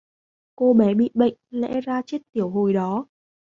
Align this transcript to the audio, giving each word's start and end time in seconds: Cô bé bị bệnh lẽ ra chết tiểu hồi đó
Cô 0.55 0.73
bé 0.73 0.93
bị 0.93 1.09
bệnh 1.13 1.33
lẽ 1.49 1.81
ra 1.81 2.01
chết 2.05 2.17
tiểu 2.31 2.49
hồi 2.49 2.73
đó 2.73 3.05